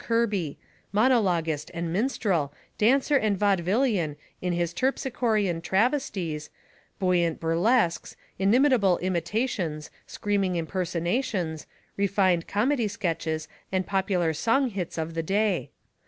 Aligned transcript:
Kirby 0.03 0.57
Monologuist 0.91 1.69
and 1.75 1.93
minstrel, 1.93 2.51
dancer 2.79 3.17
and 3.17 3.37
vaudevillian 3.37 4.15
in 4.41 4.51
his 4.51 4.73
terpsichorean 4.73 5.61
travesties, 5.61 6.49
buoyant 6.97 7.39
burlesques, 7.39 8.15
inimitable 8.39 8.97
imitations, 8.97 9.91
screaming 10.07 10.55
impersonations, 10.55 11.67
refined 11.97 12.47
comedy 12.47 12.87
sketches 12.87 13.47
and 13.71 13.85
popular 13.85 14.33
song 14.33 14.71
hits 14.71 14.97
of 14.97 15.13
the 15.13 15.21
day. 15.21 15.69